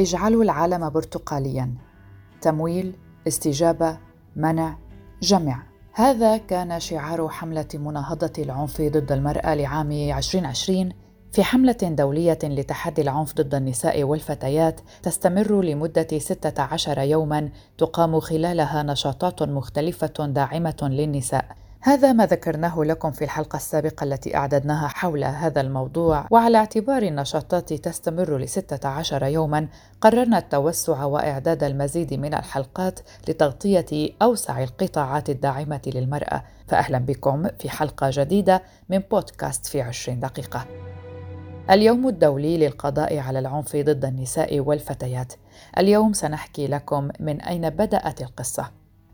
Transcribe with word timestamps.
اجعلوا 0.00 0.42
العالم 0.42 0.90
برتقاليا. 0.90 1.74
تمويل 2.40 2.96
استجابة 3.28 3.98
منع 4.36 4.78
جمع 5.22 5.62
هذا 5.92 6.36
كان 6.36 6.80
شعار 6.80 7.28
حملة 7.28 7.68
مناهضة 7.74 8.32
العنف 8.38 8.80
ضد 8.80 9.12
المرأة 9.12 9.54
لعام 9.54 9.92
2020 9.92 10.92
في 11.32 11.44
حملة 11.44 11.76
دولية 11.82 12.38
لتحدي 12.44 13.02
العنف 13.02 13.34
ضد 13.34 13.54
النساء 13.54 14.02
والفتيات 14.04 14.80
تستمر 15.02 15.62
لمدة 15.62 16.18
16 16.18 16.98
يوما 16.98 17.48
تقام 17.78 18.20
خلالها 18.20 18.82
نشاطات 18.82 19.42
مختلفة 19.42 20.26
داعمة 20.26 20.78
للنساء. 20.82 21.56
هذا 21.82 22.12
ما 22.12 22.26
ذكرناه 22.26 22.84
لكم 22.84 23.10
في 23.10 23.24
الحلقة 23.24 23.56
السابقة 23.56 24.04
التي 24.04 24.36
أعددناها 24.36 24.88
حول 24.88 25.24
هذا 25.24 25.60
الموضوع. 25.60 26.26
وعلى 26.30 26.58
اعتبار 26.58 27.02
النشاطات 27.02 27.72
تستمر 27.72 28.38
لستة 28.38 28.88
عشر 28.88 29.24
يوما 29.24 29.68
قررنا 30.00 30.38
التوسع 30.38 31.04
وإعداد 31.04 31.64
المزيد 31.64 32.14
من 32.14 32.34
الحلقات 32.34 33.00
لتغطية 33.28 34.10
أوسع 34.22 34.62
القطاعات 34.62 35.30
الداعمة 35.30 35.80
للمرأة. 35.86 36.44
فأهلا 36.68 36.98
بكم 36.98 37.48
في 37.58 37.70
حلقة 37.70 38.10
جديدة 38.12 38.62
من 38.88 38.98
بودكاست 38.98 39.66
في 39.66 39.82
عشرين 39.82 40.20
دقيقة. 40.20 40.66
اليوم 41.70 42.08
الدولي 42.08 42.58
للقضاء 42.58 43.18
على 43.18 43.38
العنف 43.38 43.76
ضد 43.76 44.04
النساء 44.04 44.60
والفتيات. 44.60 45.32
اليوم 45.78 46.12
سنحكي 46.12 46.66
لكم 46.66 47.08
من 47.20 47.40
أين 47.40 47.70
بدأت 47.70 48.20
القصة. 48.20 48.70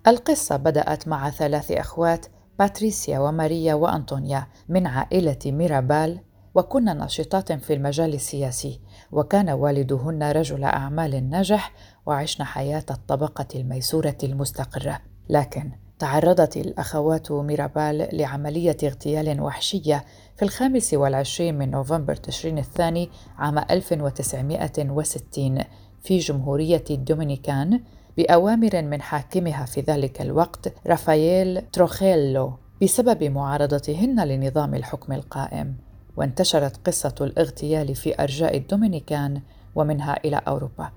القصة 0.06 0.56
بدأت 0.56 1.08
مع 1.08 1.30
ثلاث 1.30 1.72
أخوات 1.72 2.26
باتريسيا 2.58 3.18
وماريا 3.18 3.74
وأنطونيا 3.74 4.46
من 4.68 4.86
عائلة 4.86 5.38
ميرابال 5.46 6.20
وكن 6.54 6.84
ناشطات 6.84 7.52
في 7.52 7.74
المجال 7.74 8.14
السياسي 8.14 8.80
وكان 9.12 9.50
والدهن 9.50 10.22
رجل 10.22 10.64
أعمال 10.64 11.30
ناجح 11.30 11.72
وعشن 12.06 12.44
حياة 12.44 12.84
الطبقة 12.90 13.46
الميسورة 13.54 14.16
المستقرة. 14.24 15.00
لكن 15.28 15.70
تعرضت 15.98 16.56
الأخوات 16.56 17.32
ميرابال 17.32 18.08
لعملية 18.12 18.76
اغتيال 18.84 19.40
وحشية 19.40 20.04
في 20.36 20.44
الخامس 20.44 20.94
والعشرين 20.94 21.58
من 21.58 21.70
نوفمبر 21.70 22.16
تشرين 22.16 22.58
الثاني 22.58 23.10
عام 23.38 23.58
1960 23.58 25.58
في 26.02 26.18
جمهورية 26.18 26.84
الدومينيكان 26.90 27.80
بأوامر 28.16 28.82
من 28.82 29.02
حاكمها 29.02 29.64
في 29.64 29.80
ذلك 29.80 30.20
الوقت 30.20 30.72
رافائيل 30.86 31.62
تروخيلو 31.72 32.52
بسبب 32.82 33.24
معارضتهن 33.24 34.28
لنظام 34.28 34.74
الحكم 34.74 35.12
القائم. 35.12 35.76
وانتشرت 36.16 36.86
قصة 36.86 37.14
الاغتيال 37.20 37.94
في 37.94 38.22
أرجاء 38.22 38.56
الدومينيكان 38.56 39.40
ومنها 39.74 40.16
إلى 40.24 40.40
أوروبا. 40.48 40.90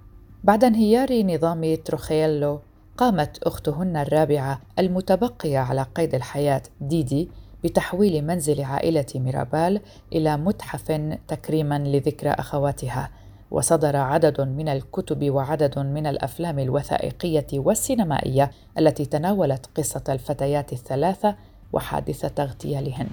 بعد 0.44 0.64
انهيار 0.64 1.24
نظام 1.24 1.76
تروخيلو 1.76 2.62
قامت 2.98 3.44
أختهن 3.44 3.98
الرابعة 3.98 4.62
المتبقية 4.80 5.60
على 5.60 5.86
قيد 5.96 6.16
الحياة 6.16 6.62
ديدي 6.82 7.30
بتحويل 7.64 8.26
منزل 8.26 8.62
عائلة 8.62 9.06
ميرابال 9.16 9.82
إلى 10.14 10.38
متحف 10.38 10.92
تكريما 11.28 11.80
لذكرى 11.80 12.30
أخواتها. 12.30 13.10
وصدر 13.52 13.96
عدد 13.96 14.42
من 14.42 14.68
الكتب 14.68 15.30
وعدد 15.30 15.80
من 15.80 16.08
الأفلام 16.08 16.60
الوثائقية 16.60 17.48
والسينمائية 17.54 18.52
التي 18.78 19.06
تناولت 19.06 19.66
قصة 19.78 20.04
الفتيات 20.10 20.74
الثلاثة 20.74 21.36
وحادثة 21.74 22.44
اغتيالهن 22.44 23.08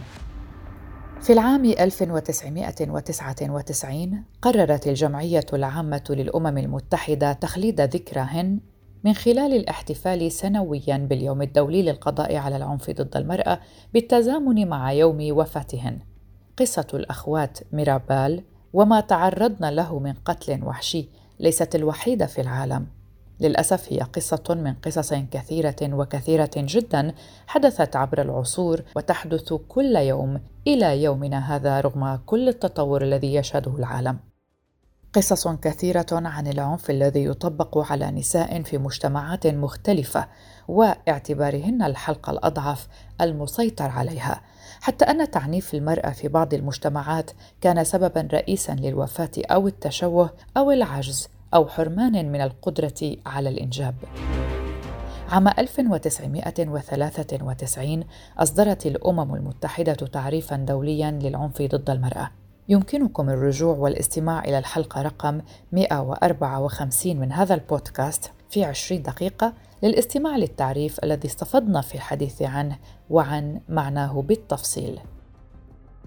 في 1.21 1.33
العام 1.33 1.65
1999 1.65 4.25
قررت 4.43 4.87
الجمعية 4.87 5.47
العامة 5.53 6.05
للأمم 6.11 6.59
المتحدة 6.59 7.33
تخليد 7.33 7.81
ذكرهن 7.81 8.61
من 9.05 9.13
خلال 9.13 9.55
الاحتفال 9.55 10.33
سنويا 10.33 10.97
باليوم 10.97 11.43
الدولي 11.43 11.83
للقضاء 11.83 12.37
على 12.37 12.57
العنف 12.57 12.91
ضد 12.91 13.17
المرأة 13.17 13.61
بالتزامن 13.95 14.69
مع 14.69 14.93
يوم 14.93 15.39
وفاتهن. 15.39 15.99
قصة 16.57 16.87
الأخوات 16.95 17.59
ميرابال 17.73 18.43
وما 18.77 19.01
تعرضن 19.01 19.69
له 19.69 19.99
من 19.99 20.13
قتل 20.13 20.65
وحشي 20.65 21.09
ليست 21.41 21.75
الوحيدة 21.75 22.27
في 22.27 22.41
العالم. 22.41 22.87
للأسف 23.41 23.93
هي 23.93 23.99
قصة 23.99 24.45
من 24.49 24.75
قصص 24.75 25.15
كثيرة 25.15 25.77
وكثيرة 25.83 26.51
جدا 26.57 27.15
حدثت 27.47 27.97
عبر 27.97 28.23
العصور 28.23 28.83
وتحدث 28.97 29.53
كل 29.53 29.97
يوم 29.97 30.41
إلى 30.67 31.03
يومنا 31.03 31.57
هذا 31.57 31.81
رغم 31.81 32.17
كل 32.27 32.49
التطور 32.49 33.03
الذي 33.03 33.35
يشهده 33.35 33.77
العالم. 33.77 34.19
قصص 35.13 35.49
كثيرة 35.49 36.07
عن 36.13 36.47
العنف 36.47 36.91
الذي 36.91 37.25
يطبق 37.25 37.93
على 37.93 38.11
نساء 38.11 38.63
في 38.63 38.79
مجتمعات 38.79 39.47
مختلفة 39.47 40.29
واعتبارهن 40.69 41.83
الحلقة 41.83 42.31
الأضعف 42.31 42.89
المسيطر 43.21 43.89
عليها. 43.89 44.41
حتى 44.81 45.05
أن 45.05 45.31
تعنيف 45.31 45.75
المرأة 45.75 46.11
في 46.11 46.29
بعض 46.29 46.55
المجتمعات 46.55 47.31
كان 47.61 47.85
سببا 47.85 48.29
رئيسا 48.33 48.73
للوفاة 48.73 49.31
أو 49.51 49.69
التشوه 49.69 50.31
أو 50.57 50.71
العجز 50.71 51.29
أو 51.55 51.69
حرمان 51.69 52.33
من 52.33 52.41
القدرة 52.41 53.17
على 53.27 53.49
الإنجاب. 53.49 53.95
عام 55.31 55.49
1993 55.49 58.05
أصدرت 58.39 58.87
الأمم 58.87 59.35
المتحدة 59.35 59.93
تعريفا 59.93 60.57
دوليا 60.57 61.11
للعنف 61.11 61.63
ضد 61.63 61.91
المرأة. 61.91 62.31
يمكنكم 62.69 63.31
الرجوع 63.31 63.77
والاستماع 63.77 64.45
إلى 64.45 64.59
الحلقة 64.59 65.03
رقم 65.03 65.41
154 65.73 67.17
من 67.17 67.33
هذا 67.33 67.55
البودكاست 67.55 68.31
في 68.51 68.65
20 68.65 69.03
دقيقة 69.03 69.53
للاستماع 69.83 70.37
للتعريف 70.37 71.05
الذي 71.05 71.29
استفدنا 71.29 71.81
في 71.81 71.95
الحديث 71.95 72.43
عنه 72.43 72.79
وعن 73.11 73.61
معناه 73.69 74.23
بالتفصيل. 74.23 75.01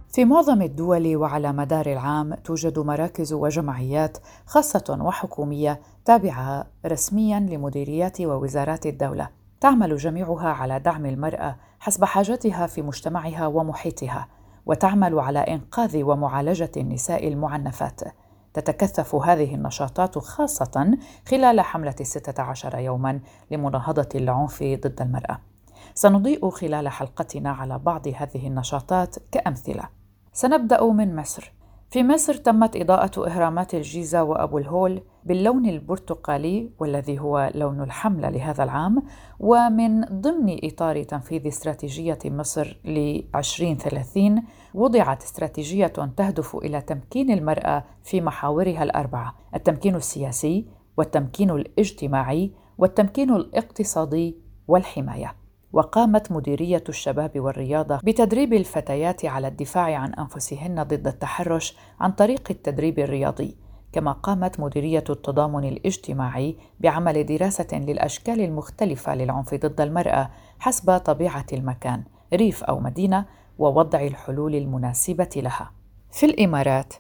في 0.10 0.26
معظم 0.26 0.62
الدول 0.62 1.16
وعلى 1.16 1.54
مدار 1.54 1.86
العام 1.86 2.34
توجد 2.34 2.80
مراكز 2.80 3.34
وجمعيات 3.34 4.18
خاصة 4.46 4.98
وحكومية 5.02 5.82
تابعة 6.06 6.68
رسميا 6.86 7.40
لمديريات 7.40 8.22
ووزارات 8.22 8.86
الدولة، 8.86 9.30
تعمل 9.62 9.98
جميعها 9.98 10.50
على 10.50 10.80
دعم 10.80 11.06
المرأة 11.06 11.56
حسب 11.80 12.06
حاجتها 12.06 12.68
في 12.68 12.82
مجتمعها 12.82 13.48
ومحيطها، 13.48 14.28
وتعمل 14.66 15.20
على 15.20 15.40
إنقاذ 15.40 16.04
ومعالجة 16.04 16.72
النساء 16.78 17.28
المعنفات. 17.28 18.02
تتكثف 18.54 19.16
هذه 19.16 19.56
النشاطات 19.56 20.18
خاصة 20.18 20.98
خلال 21.28 21.62
حملة 21.62 21.96
الستة 22.00 22.44
عشر 22.44 22.80
يوما 22.80 23.20
لمناهضة 23.52 24.10
العنف 24.16 24.64
ضد 24.64 25.02
المرأة. 25.02 25.40
سنضيء 25.94 26.50
خلال 26.50 26.90
حلقتنا 26.90 27.52
على 27.52 27.80
بعض 27.80 28.08
هذه 28.08 28.48
النشاطات 28.48 29.16
كأمثلة. 29.32 29.90
سنبدأ 30.34 30.84
من 30.84 31.16
مصر. 31.16 31.54
في 31.92 32.04
مصر 32.04 32.34
تمت 32.34 32.76
إضاءة 32.76 33.28
إهرامات 33.28 33.76
الجيزة 33.76 34.24
وأبو 34.24 34.58
الهول 34.58 35.02
باللون 35.26 35.66
البرتقالي 35.66 36.70
والذي 36.80 37.20
هو 37.20 37.52
لون 37.56 37.82
الحملة 37.82 38.30
لهذا 38.30 38.64
العام 38.64 39.04
ومن 39.40 40.02
ضمن 40.02 40.60
إطار 40.64 41.04
تنفيذ 41.04 41.48
استراتيجية 41.48 42.20
مصر 42.26 42.80
ل 42.86 43.22
2030 43.36 44.44
وضعت 44.74 45.24
استراتيجية 45.24 45.88
تهدف 45.88 46.56
إلى 46.56 46.82
تمكين 46.82 47.32
المرأة 47.32 47.84
في 48.04 48.22
محاورها 48.22 48.84
الأربعة 48.84 49.36
التمكين 49.56 49.96
السياسي 49.96 50.66
والتمكين 50.98 51.50
الاجتماعي 51.50 52.52
والتمكين 52.78 53.36
الاقتصادي 53.36 54.38
والحماية. 54.68 55.36
وقامت 55.74 56.32
مديرية 56.32 56.84
الشباب 56.90 57.40
والرياضة 57.40 58.00
بتدريب 58.04 58.54
الفتيات 58.54 59.26
على 59.26 59.48
الدفاع 59.48 59.96
عن 59.96 60.14
أنفسهن 60.14 60.84
ضد 60.84 61.08
التحرش 61.08 61.78
عن 62.00 62.12
طريق 62.12 62.48
التدريب 62.52 63.00
الرياضي. 63.00 63.58
كما 63.92 64.12
قامت 64.12 64.60
مديرية 64.60 65.04
التضامن 65.10 65.64
الاجتماعي 65.64 66.58
بعمل 66.80 67.26
دراسة 67.26 67.68
للأشكال 67.74 68.42
المختلفة 68.42 69.16
للعنف 69.16 69.54
ضد 69.54 69.82
المرأة 69.82 70.30
حسب 70.60 70.98
طبيعة 70.98 71.46
المكان 71.54 72.04
ريف 72.34 72.64
أو 72.64 72.80
مدينة 72.80 73.26
ووضع 73.60 74.02
الحلول 74.02 74.56
المناسبة 74.56 75.30
لها. 75.36 75.72
في 76.12 76.26
الإمارات 76.26 76.94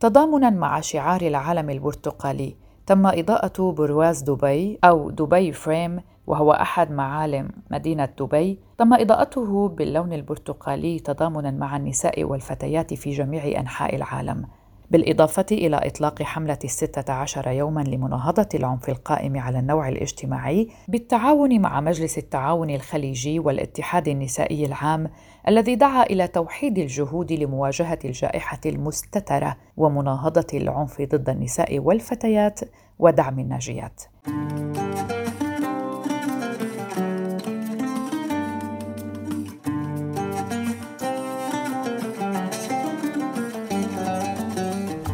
تضامنا 0.00 0.50
مع 0.50 0.80
شعار 0.80 1.20
العلم 1.20 1.70
البرتقالي 1.70 2.56
تم 2.86 3.06
إضاءة 3.06 3.72
برواز 3.72 4.22
دبي 4.22 4.78
أو 4.84 5.10
دبي 5.10 5.52
فريم 5.52 6.00
وهو 6.26 6.52
أحد 6.52 6.90
معالم 6.90 7.50
مدينة 7.70 8.08
دبي. 8.18 8.60
تم 8.78 8.94
إضاءته 8.94 9.68
باللون 9.68 10.12
البرتقالي 10.12 10.98
تضامنا 10.98 11.50
مع 11.50 11.76
النساء 11.76 12.24
والفتيات 12.24 12.94
في 12.94 13.10
جميع 13.10 13.60
أنحاء 13.60 13.96
العالم. 13.96 14.44
بالإضافة 14.90 15.46
إلى 15.52 15.76
إطلاق 15.76 16.22
حملة 16.22 16.58
الستة 16.64 17.12
عشر 17.12 17.48
يوما 17.48 17.80
لمناهضة 17.80 18.48
العنف 18.54 18.88
القائم 18.88 19.38
على 19.38 19.58
النوع 19.58 19.88
الاجتماعي 19.88 20.68
بالتعاون 20.88 21.60
مع 21.60 21.80
مجلس 21.80 22.18
التعاون 22.18 22.70
الخليجي 22.70 23.38
والاتحاد 23.38 24.08
النسائي 24.08 24.66
العام 24.66 25.10
الذي 25.48 25.74
دعا 25.74 26.02
إلى 26.02 26.28
توحيد 26.28 26.78
الجهود 26.78 27.32
لمواجهة 27.32 27.98
الجائحة 28.04 28.60
المستترة 28.66 29.56
ومناهضة 29.76 30.46
العنف 30.54 31.02
ضد 31.02 31.28
النساء 31.28 31.78
والفتيات 31.78 32.60
ودعم 32.98 33.38
الناجيات. 33.38 34.02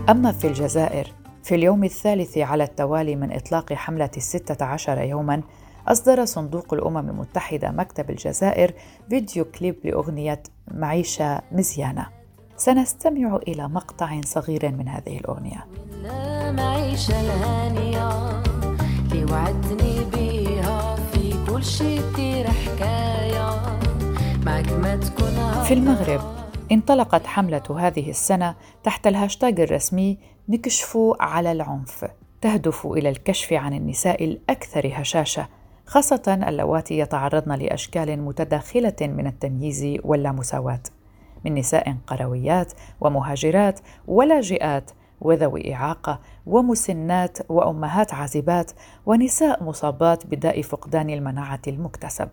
أما 0.08 0.32
في 0.32 0.46
الجزائر 0.46 1.12
في 1.42 1.54
اليوم 1.54 1.84
الثالث 1.84 2.38
على 2.38 2.64
التوالي 2.64 3.16
من 3.16 3.32
إطلاق 3.32 3.72
حملة 3.72 4.10
الستة 4.16 4.64
عشر 4.64 4.98
يوماً 4.98 5.42
أصدر 5.88 6.24
صندوق 6.24 6.74
الأمم 6.74 7.10
المتحدة 7.10 7.70
مكتب 7.70 8.10
الجزائر 8.10 8.74
video 9.10 9.44
clip 9.44 9.76
لأغنية 9.84 10.42
معيشة 10.70 11.42
مزيانة 11.52 12.06
سنستمع 12.56 13.36
إلى 13.36 13.68
مقطع 13.68 14.20
صغير 14.24 14.72
من 14.72 14.88
هذه 14.88 15.18
الأغنية. 15.18 15.66
معيشة 16.52 17.20
الهانية 17.20 18.10
اللي 19.12 19.32
وعدتني 19.32 20.04
بيها 20.04 20.96
في 20.96 21.34
كل 21.46 21.64
شي 21.64 21.98
حكاية. 22.44 23.50
معك 24.46 24.72
ما 24.72 24.96
تكون 24.96 25.62
في 25.64 25.74
المغرب 25.74 26.43
انطلقت 26.74 27.26
حملة 27.26 27.62
هذه 27.78 28.10
السنة 28.10 28.54
تحت 28.82 29.06
الهاشتاج 29.06 29.60
الرسمي 29.60 30.18
نكشفوا 30.48 31.22
على 31.22 31.52
العنف. 31.52 32.04
تهدف 32.40 32.86
إلى 32.86 33.08
الكشف 33.08 33.52
عن 33.52 33.72
النساء 33.74 34.24
الأكثر 34.24 34.92
هشاشة 34.94 35.48
خاصة 35.86 36.40
اللواتي 36.48 36.98
يتعرضن 36.98 37.52
لأشكال 37.52 38.20
متداخلة 38.22 38.96
من 39.00 39.26
التمييز 39.26 39.98
واللامساواة 40.04 40.82
من 41.44 41.54
نساء 41.54 41.96
قرويات 42.06 42.72
ومهاجرات 43.00 43.80
ولاجئات 44.06 44.90
وذوي 45.20 45.74
إعاقة 45.74 46.20
ومسنات 46.46 47.38
وأمهات 47.48 48.14
عازبات 48.14 48.70
ونساء 49.06 49.64
مصابات 49.64 50.26
بداء 50.26 50.62
فقدان 50.62 51.10
المناعة 51.10 51.62
المكتسب. 51.68 52.28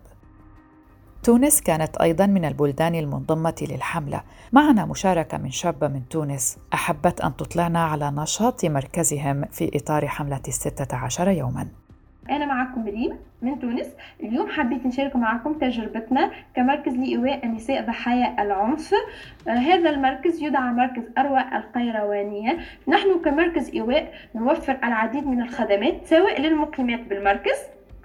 تونس 1.22 1.60
كانت 1.60 1.96
أيضا 1.96 2.26
من 2.26 2.44
البلدان 2.44 2.94
المنضمة 2.94 3.66
للحملة. 3.70 4.22
معنا 4.52 4.86
مشاركة 4.86 5.38
من 5.38 5.50
شابة 5.50 5.88
من 5.88 6.08
تونس. 6.08 6.58
أحبت 6.74 7.20
أن 7.20 7.36
تطلعنا 7.36 7.84
على 7.84 8.12
نشاط 8.16 8.64
مركزهم 8.64 9.44
في 9.44 9.70
إطار 9.74 10.06
حملة 10.06 10.40
الستة 10.48 10.96
عشر 10.96 11.28
يوماً. 11.28 11.68
أنا 12.30 12.46
معكم 12.46 12.84
ريم 12.84 13.18
من 13.42 13.58
تونس. 13.58 13.86
اليوم 14.20 14.48
حبيت 14.48 14.86
نشارك 14.86 15.16
معكم 15.16 15.52
تجربتنا 15.52 16.30
كمركز 16.56 16.92
لإيواء 16.92 17.46
النساء 17.46 17.86
ضحايا 17.86 18.42
العنف. 18.42 18.94
آه 19.48 19.50
هذا 19.50 19.90
المركز 19.90 20.42
يدعى 20.42 20.72
مركز 20.72 21.02
أروى 21.18 21.40
القيروانية. 21.40 22.58
نحن 22.88 23.20
كمركز 23.24 23.70
إيواء 23.74 24.12
نوفر 24.34 24.78
العديد 24.84 25.26
من 25.26 25.42
الخدمات 25.42 26.06
سواء 26.06 26.40
للمقيمات 26.40 27.00
بالمركز 27.00 27.58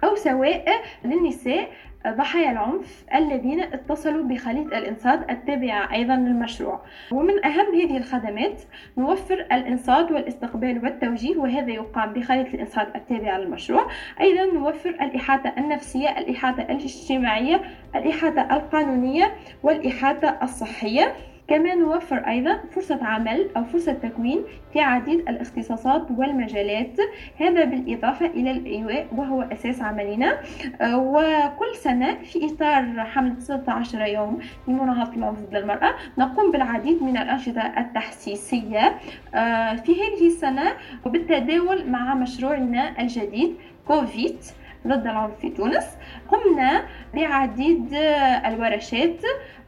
أو 0.03 0.15
سواء 0.15 0.65
للنساء 1.05 1.69
ضحايا 2.07 2.51
العنف 2.51 3.05
الذين 3.15 3.59
اتصلوا 3.59 4.23
بخلية 4.23 4.65
الإنصات 4.77 5.29
التابعة 5.31 5.93
أيضا 5.93 6.15
للمشروع. 6.15 6.81
ومن 7.11 7.45
أهم 7.45 7.75
هذه 7.75 7.97
الخدمات 7.97 8.61
نوفر 8.97 9.33
الإنصات 9.51 10.11
والاستقبال 10.11 10.83
والتوجيه 10.83 11.37
وهذا 11.37 11.71
يقام 11.71 12.13
بخلية 12.13 12.53
الإنصات 12.53 12.95
التابعة 12.95 13.37
للمشروع. 13.37 13.87
أيضا 14.21 14.45
نوفر 14.53 14.89
الإحاطة 14.89 15.53
النفسية 15.57 16.17
الإحاطة 16.17 16.61
الاجتماعية 16.61 17.61
الإحاطة 17.95 18.41
القانونية 18.41 19.35
والإحاطة 19.63 20.37
الصحية. 20.43 21.15
كما 21.47 21.75
نوفر 21.75 22.17
أيضا 22.17 22.59
فرصة 22.71 23.05
عمل 23.05 23.49
أو 23.57 23.63
فرصة 23.63 23.93
تكوين 23.93 24.43
في 24.73 24.81
عديد 24.81 25.19
الاختصاصات 25.19 26.07
والمجالات. 26.17 26.97
هذا 27.39 27.63
بالإضافة 27.65 28.25
إلى 28.25 28.51
الإيواء 28.51 29.07
وهو 29.15 29.41
أساس 29.41 29.81
عملنا. 29.81 30.37
آه، 30.81 30.97
وكل 30.97 31.75
سنة 31.75 32.15
في 32.23 32.45
إطار 32.45 33.03
حملة 33.05 33.39
16 33.39 34.01
يوم 34.05 34.39
لمناهضة 34.67 35.15
العنف 35.15 35.39
ضد 35.39 35.55
المرأة 35.55 35.93
نقوم 36.17 36.51
بالعديد 36.51 37.03
من 37.03 37.17
الأنشطة 37.17 37.61
التحسيسية 37.77 38.95
آه، 39.35 39.75
في 39.75 39.91
هذه 39.91 40.27
السنة 40.27 40.73
وبالتداول 41.05 41.89
مع 41.89 42.13
مشروعنا 42.13 43.01
الجديد 43.01 43.55
كوفيت 43.87 44.45
ضد 44.87 45.07
العنف 45.07 45.39
في 45.41 45.49
تونس. 45.49 45.85
قمنا 46.29 46.83
بعديد 47.13 47.87
الورشات 48.45 49.21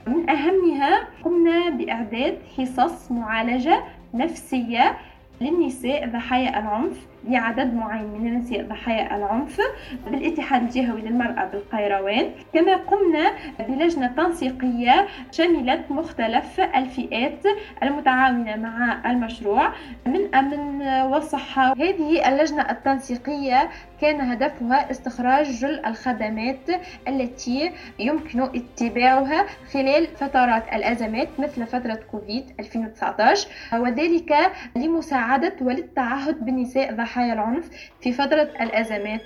من 0.07 0.29
أهمها 0.29 1.07
قمنا 1.23 1.69
بإعداد 1.69 2.37
حصص 2.57 3.11
معالجة 3.11 3.83
نفسية 4.13 4.97
للنساء 5.41 6.09
ضحايا 6.09 6.59
العنف. 6.59 7.07
لعدد 7.27 7.73
معين 7.73 8.09
من 8.21 8.27
النساء 8.27 8.63
ضحايا 8.63 9.15
العنف 9.15 9.61
بالاتحاد 10.07 10.61
الجهوي 10.61 11.01
للمرأة 11.01 11.45
بالقيروان. 11.45 12.31
كما 12.53 12.75
قمنا 12.75 13.31
بلجنة 13.59 14.07
تنسيقية 14.07 15.07
شملت 15.31 15.91
مختلف 15.91 16.59
الفئات 16.59 17.43
المتعاونة 17.83 18.55
مع 18.55 19.01
المشروع. 19.11 19.73
من 20.05 20.35
أمن 20.35 20.81
والصحة 21.11 21.73
هذه 21.73 22.29
اللجنة 22.29 22.71
التنسيقية 22.71 23.69
كان 24.01 24.21
هدفها 24.21 24.91
استخراج 24.91 25.45
جل 25.51 25.85
الخدمات 25.85 26.69
التي 27.07 27.71
يمكن 27.99 28.41
اتباعها 28.41 29.45
خلال 29.73 30.07
فترات 30.07 30.63
الأزمات 30.73 31.27
مثل 31.39 31.65
فترة 31.65 31.99
كوفيد 32.11 32.45
2019 32.59 33.47
وذلك 33.73 34.35
لمساعدة 34.75 35.53
وللتعهد 35.61 36.45
بالنساء 36.45 36.93
ضحايا 36.93 37.08
العنف 37.17 37.69
في 38.01 38.13
فترة 38.13 38.49
الأزمات. 38.61 39.21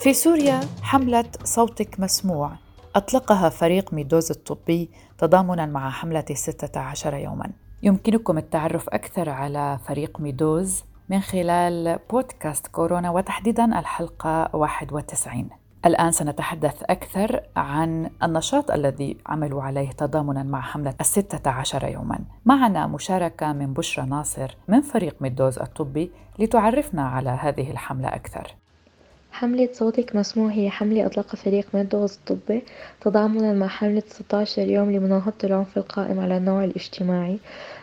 في 0.00 0.12
سوريا 0.12 0.60
حملة 0.82 1.24
صوتك 1.44 2.00
مسموع. 2.00 2.52
أطلقها 2.96 3.48
فريق 3.48 3.94
ميدوز 3.94 4.30
الطبي 4.30 4.90
تضامنا 5.18 5.66
مع 5.66 5.90
حملة 5.90 6.24
الستة 6.30 6.80
عشر 6.80 7.14
يوما. 7.14 7.50
يمكنكم 7.82 8.38
التعرف 8.38 8.88
أكثر 8.88 9.30
على 9.30 9.78
فريق 9.88 10.20
ميدوز 10.20 10.84
من 11.08 11.20
خلال 11.20 11.98
بودكاست 12.10 12.66
كورونا 12.66 13.10
وتحديدا 13.10 13.78
الحلقة 13.78 14.50
91 14.56 15.59
الآن 15.86 16.10
سنتحدث 16.12 16.82
أكثر 16.82 17.40
عن 17.56 18.10
النشاط 18.22 18.70
الذي 18.70 19.16
عملوا 19.26 19.62
عليه 19.62 19.90
تضامنا 19.90 20.42
مع 20.42 20.60
حملة 20.60 20.94
الستة 21.00 21.50
عشر 21.50 21.88
يوما. 21.88 22.18
معنا 22.44 22.86
مشاركة 22.86 23.52
من 23.52 23.72
بشرى 23.72 24.06
ناصر 24.06 24.56
من 24.68 24.80
فريق 24.80 25.16
ميدوز 25.20 25.58
الطبي 25.58 26.10
لتعرفنا 26.38 27.08
على 27.08 27.30
هذه 27.30 27.70
الحملة 27.70 28.08
أكثر. 28.08 28.54
حملة 29.32 29.68
صوتك 29.72 30.16
مسموع 30.16 30.50
هي 30.50 30.70
حملة 30.70 31.06
أطلقها 31.06 31.36
فريق 31.36 31.66
ميدوز 31.74 32.14
الطبي 32.14 32.64
تضامنا 33.00 33.52
مع 33.52 33.66
حملة 33.68 34.02
16 34.08 34.62
يوم 34.68 34.90
لمناهضة 34.92 35.34
العنف 35.44 35.78
القائم 35.78 36.20
على 36.20 36.36
النوع 36.36 36.64
الاجتماعي. 36.64 37.38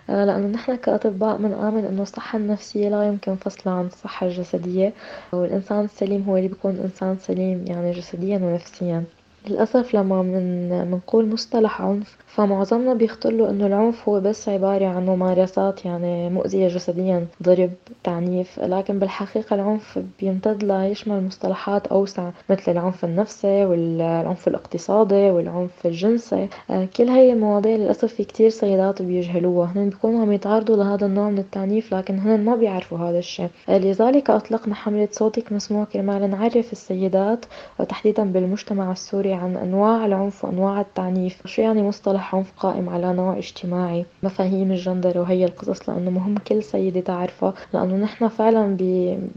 آه، 0.10 0.26
لأنه 0.26 0.48
نحن 0.48 0.76
كأطباء 0.76 1.38
بنآمن 1.38 1.86
إنه 1.86 2.02
الصحة 2.02 2.38
النفسية 2.38 2.90
لا 2.90 3.08
يمكن 3.08 3.36
فصلها 3.36 3.74
عن 3.76 3.86
الصحة 3.86 4.28
الجسدية 4.28 4.94
والإنسان 5.34 5.86
السليم 5.86 6.24
هو 6.24 6.38
اللي 6.38 6.48
بيكون 6.48 6.80
إنسان 6.80 7.18
سليم 7.20 7.66
يعني 7.68 7.92
جسديا 7.92 8.38
ونفسيا. 8.38 9.17
للأسف 9.48 9.96
لما 9.96 10.22
من 10.22 10.70
منقول 10.92 11.30
مصطلح 11.30 11.82
عنف 11.82 12.18
فمعظمنا 12.38 12.94
بيخطر 12.94 13.32
له 13.32 13.50
إنه 13.50 13.68
العنف 13.68 14.10
هو 14.10 14.20
بس 14.20 14.50
عبارة 14.50 14.86
عن 14.86 15.06
ممارسات 15.06 15.86
يعني 15.86 16.30
مؤذية 16.30 16.68
جسديا 16.68 17.26
ضرب 17.44 17.72
تعنيف 18.04 18.60
لكن 18.60 19.00
بالحقيقة 19.00 19.54
العنف 19.54 20.00
بيمتد 20.20 20.64
ليشمل 20.64 21.24
مصطلحات 21.24 21.88
أوسع 21.88 22.30
مثل 22.50 22.72
العنف 22.72 23.06
النفسي 23.06 23.66
والعنف 23.66 24.48
الاقتصادي 24.48 25.32
والعنف 25.32 25.86
الجنسي. 25.86 26.48
آه، 26.70 26.88
كل 26.98 27.08
هاي 27.08 27.34
المواضيع 27.34 27.76
للأسف 27.76 28.14
في 28.14 28.24
كتير 28.24 28.50
سيدات 28.50 29.02
بيجهلوها. 29.02 29.72
هن 29.76 29.90
بيكونوا 29.90 30.22
عم 30.22 30.32
يتعرضوا 30.32 30.76
لهذا 30.76 31.06
النوع 31.06 31.30
من 31.30 31.38
التعنيف 31.38 31.94
لكن 31.94 32.20
هن 32.20 32.46
ما 32.46 32.56
بيعرفوا 32.56 32.98
هذا 32.98 33.20
الشيء. 33.20 33.50
آه، 33.70 33.78
لذلك 33.78 34.30
أطلقنا 34.30 34.76
حملة 34.76 35.08
صوتك 35.12 35.52
مسموع 35.52 35.84
كرمال 35.84 36.30
نعرف 36.30 36.72
السيدات 36.72 37.46
وتحديدا 37.80 38.24
بالمجتمع 38.24 38.92
السوري 38.92 39.27
عن 39.34 39.58
أنواع 39.58 40.06
العنف 40.06 40.46
وأنواع 40.46 40.82
التعنيف 40.82 41.48
شو 41.48 41.62
يعني 41.62 41.84
مصطلح 41.84 42.36
عنف 42.36 42.54
قائم 42.58 42.90
على 42.90 43.14
نوع 43.14 43.38
اجتماعي؟ 43.38 44.06
مفاهيم 44.24 44.72
الجندر 44.72 45.20
وهي 45.20 45.46
القصص 45.46 45.90
لأنه 45.90 46.12
مهم 46.12 46.36
كل 46.48 46.64
سيدة 46.64 47.00
تعرفها 47.00 47.54
لأنه 47.74 47.96
نحن 47.96 48.28
فعلا 48.28 48.78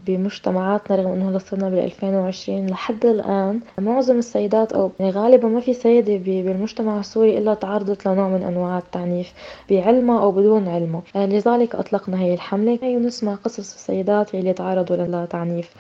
بمجتمعاتنا 0.07 0.97
رغم 0.97 1.13
أنه 1.13 1.39
صرنا 1.39 1.69
بال 1.69 1.79
2020 1.79 2.67
لحد 2.67 3.07
الآن 3.07 3.61
معظم 3.79 4.19
السيدات 4.19 4.73
أو 4.73 4.91
يعني 5.01 5.13
غالبا 5.13 5.49
ما 5.49 5.61
في 5.61 5.75
سيدة 5.75 6.17
بالمجتمع 6.17 7.01
السوري 7.01 7.39
إلا 7.39 7.55
تعرضت 7.55 8.07
لنوع 8.07 8.29
من 8.29 8.43
أنواع 8.43 8.79
التعنيف 8.79 9.33
بعلمها 9.71 10.23
أو 10.23 10.33
بدون 10.33 10.69
علمها 10.69 11.03
آه، 11.17 11.27
لذلك 11.27 11.75
أطلقنا 11.75 12.21
هي 12.21 12.35
الحملة. 12.35 12.79
ونسمع 12.83 13.35
قصص 13.35 13.75
السيدات 13.75 14.35
اللي 14.35 14.53
تعرضوا 14.53 14.97
للتعنيف. 14.97 15.71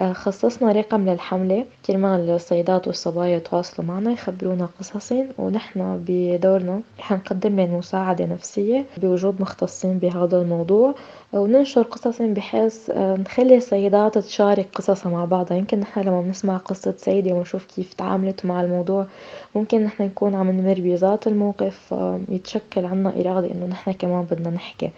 آه، 0.00 0.12
خصصنا 0.12 0.72
رقم 0.72 1.08
للحملة 1.08 1.64
كرمال 1.86 2.30
السيدات 2.30 2.86
والصبايا 2.86 3.38
يتواصلوا 3.58 3.88
معنا 3.88 4.12
يخبرونا 4.12 4.68
قصصهم 4.78 5.28
ونحن 5.38 6.04
بدورنا 6.06 6.80
رح 6.98 7.12
نقدم 7.12 7.56
لهم 7.56 7.74
مساعدة 7.74 8.26
نفسية 8.26 8.86
بوجود 8.96 9.40
مختصين 9.42 9.98
بهذا 9.98 10.42
الموضوع 10.42 10.94
وننشر 11.32 11.82
قصصهم 11.82 12.34
بحيث 12.34 12.90
آه، 12.90 13.16
نخلي 13.16 13.56
السيدات 13.56 14.18
تشارك 14.18 14.68
قصصها 14.74 15.12
مع 15.12 15.24
بعضها. 15.24 15.56
يمكن 15.56 15.80
نحن 15.80 16.00
لما 16.00 16.22
بنسمع 16.22 16.56
قصة 16.56 16.94
سيدة 16.96 17.32
ونشوف 17.32 17.64
كيف 17.64 17.94
تعاملت 17.94 18.46
مع 18.46 18.60
الموضوع 18.60 19.06
ممكن 19.54 19.84
نحن 19.84 20.02
نكون 20.02 20.34
عم 20.34 20.50
نمر 20.50 20.80
بذات 20.80 21.26
الموقف 21.26 21.94
يتشكل 22.28 22.84
عنا 22.84 23.20
إرادة 23.20 23.50
إنه 23.50 23.66
نحن 23.66 23.92
كمان 23.92 24.24
بدنا 24.24 24.50
نحكي. 24.50 24.90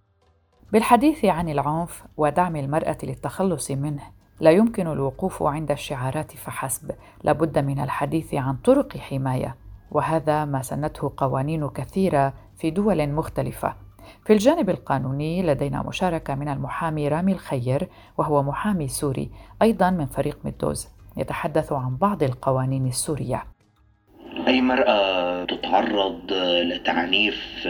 بالحديث 0.73 1.25
عن 1.25 1.49
العنف 1.49 2.03
ودعم 2.17 2.57
المرأة 2.57 2.97
للتخلص 3.03 3.71
منه 3.71 4.20
لا 4.41 4.51
يمكن 4.51 4.87
الوقوف 4.87 5.43
عند 5.43 5.71
الشعارات 5.71 6.33
فحسب. 6.33 6.91
لابد 7.25 7.59
من 7.59 7.81
الحديث 7.81 8.35
عن 8.35 8.57
طرق 8.57 8.97
حماية 8.97 9.57
وهذا 9.91 10.45
ما 10.45 10.63
سنته 10.63 11.13
قوانين 11.17 11.69
كثيرة 11.69 12.33
في 12.57 12.71
دول 12.71 13.09
مختلفة. 13.09 13.75
في 14.25 14.33
الجانب 14.33 14.71
القانوني 14.71 15.43
لدينا 15.43 15.83
مشاركة 15.83 16.35
من 16.35 16.49
المحامي 16.49 17.09
رامي 17.09 17.33
الخير 17.33 17.89
وهو 18.19 18.43
محامي 18.43 18.89
سوري 18.89 19.31
أيضا 19.63 19.91
من 19.91 20.07
فريق 20.07 20.39
مدوز 20.45 20.89
يتحدث 21.17 21.73
عن 21.73 21.97
بعض 21.97 22.23
القوانين 22.23 22.87
السورية. 22.87 23.45
أي 24.49 24.61
مرأة 24.61 25.45
تتعرض 25.45 26.21
لتعنيف 26.63 27.69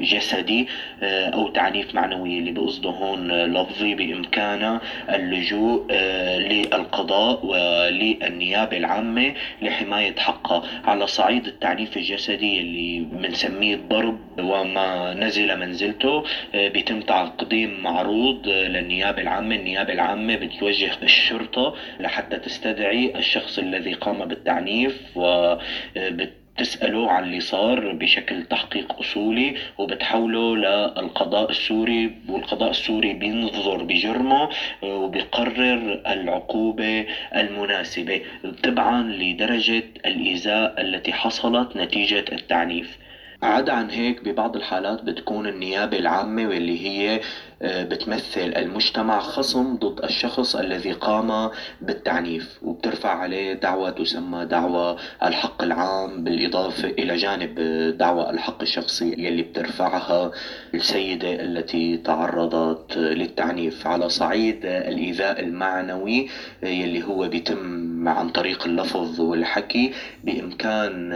جسدي 0.00 0.68
أو 1.02 1.48
تعنيف 1.48 1.94
معنوي 1.94 2.38
اللي 2.38 2.52
بقصده 2.52 2.90
هون 2.90 3.28
لفظي 3.32 3.94
بإمكانها 3.94 4.80
اللجوء 5.08 5.92
للقضاء 6.38 7.46
وللنيابة 7.46 8.76
العامة 8.76 9.34
لحماية 9.62 10.14
حقها. 10.16 10.62
على 10.84 11.06
صعيد 11.06 11.46
التعنيف 11.46 11.96
الجسدي 11.96 12.60
اللي 12.60 13.00
بنسميه 13.00 13.74
الضرب 13.74 14.18
وما 14.38 15.14
نزل 15.14 15.60
منزلته 15.60 16.24
بيتم 16.54 17.00
تقديم 17.00 17.80
معروض 17.82 18.48
للنيابة 18.48 19.22
العامة. 19.22 19.54
النيابة 19.54 19.92
العامة 19.92 20.36
بتوجه 20.36 20.90
الشرطة 21.02 21.74
لحتى 22.00 22.36
تستدعي 22.38 23.12
الشخص 23.16 23.58
الذي 23.58 23.92
قام 23.92 24.24
بالتعنيف 24.24 25.00
و 25.16 25.54
بتسأله 25.96 27.10
عن 27.10 27.24
اللي 27.24 27.40
صار 27.40 27.92
بشكل 27.92 28.42
تحقيق 28.42 28.98
أصولي 28.98 29.54
وبتحوله 29.78 30.56
للقضاء 30.56 31.50
السوري 31.50 32.10
والقضاء 32.28 32.70
السوري 32.70 33.12
بينظر 33.12 33.82
بجرمه 33.82 34.48
وبيقرر 34.82 36.02
العقوبة 36.06 37.06
المناسبة 37.36 38.20
تبعا 38.62 39.02
لدرجة 39.02 39.82
الإيذاء 40.06 40.80
التي 40.80 41.12
حصلت 41.12 41.76
نتيجة 41.76 42.24
التعنيف. 42.32 42.98
عدا 43.42 43.72
عن 43.72 43.90
هيك 43.90 44.24
ببعض 44.24 44.56
الحالات 44.56 45.02
بتكون 45.02 45.46
النيابة 45.46 45.98
العامة 45.98 46.46
واللي 46.48 46.86
هي 46.86 47.20
بتمثل 47.64 48.52
المجتمع 48.56 49.18
خصم 49.20 49.76
ضد 49.76 50.04
الشخص 50.04 50.56
الذي 50.56 50.92
قام 50.92 51.50
بالتعنيف 51.80 52.58
وبترفع 52.62 53.10
عليه 53.10 53.52
دعوة 53.54 53.90
تسمى 53.90 54.44
دعوة 54.44 54.96
الحق 55.22 55.62
العام 55.62 56.24
بالإضافة 56.24 56.88
إلى 56.88 57.16
جانب 57.16 57.54
دعوة 57.98 58.30
الحق 58.30 58.62
الشخصي 58.62 59.12
يلي 59.18 59.42
بترفعها 59.42 60.32
السيدة 60.74 61.32
التي 61.44 61.96
تعرضت 61.96 62.96
للتعنيف. 62.96 63.86
على 63.86 64.08
صعيد 64.08 64.60
الإيذاء 64.64 65.40
المعنوي 65.40 66.28
يلي 66.62 67.04
هو 67.04 67.28
بيتم 67.28 68.08
عن 68.08 68.28
طريق 68.28 68.64
اللفظ 68.66 69.20
والحكي 69.20 69.92
بإمكان 70.24 71.10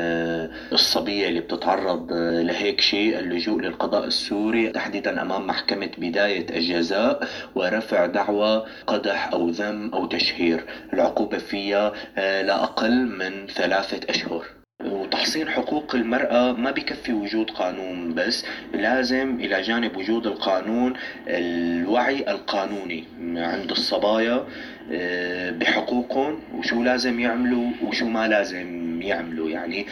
الصبية 0.72 1.28
اللي 1.28 1.40
بتتعرض 1.40 2.12
لهيك 2.12 2.80
شيء 2.80 3.18
اللجوء 3.18 3.60
للقضاء 3.60 4.04
السوري. 4.06 4.68
تحديدا 4.68 5.22
أمام 5.22 5.46
محكمة 5.46 5.90
بداية 5.98 6.37
الجزاء 6.38 7.28
ورفع 7.54 8.06
دعوى 8.06 8.66
قدح 8.86 9.32
أو 9.32 9.48
ذم 9.48 9.90
أو 9.94 10.06
تشهير. 10.06 10.64
العقوبة 10.92 11.38
فيها 11.38 11.92
آه، 12.18 12.42
لا 12.42 12.62
أقل 12.64 13.06
من 13.06 13.46
ثلاثة 13.46 14.00
أشهر. 14.10 14.44
وتحصين 14.84 15.48
حقوق 15.48 15.94
المرأة 15.94 16.52
ما 16.52 16.70
بكفي 16.70 17.12
وجود 17.12 17.50
قانون 17.50 18.14
بس 18.14 18.44
لازم 18.74 19.40
إلى 19.40 19.62
جانب 19.62 19.96
وجود 19.96 20.26
القانون 20.26 20.92
الوعي 21.28 22.30
القانوني. 22.30 23.04
عند 23.36 23.70
الصبايا 23.70 24.44
آه، 24.92 25.50
بحقوقهم 25.50 26.40
وشو 26.54 26.82
لازم 26.82 27.20
يعملوا 27.20 27.70
وشو 27.82 28.08
ما 28.08 28.28
لازم 28.28 29.02
يعملوا. 29.02 29.50
يعني 29.50 29.86